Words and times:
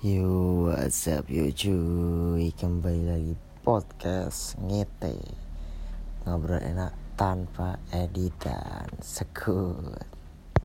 Yo, 0.00 0.64
what's 0.72 1.04
up 1.12 1.28
yo 1.28 1.52
cuy? 1.52 2.48
Kembali 2.56 3.04
lagi 3.04 3.34
podcast 3.60 4.56
ngete. 4.56 5.12
Ngobrol 6.24 6.56
enak 6.56 6.96
tanpa 7.20 7.76
editan 7.92 8.88
Sekut. 9.04 10.19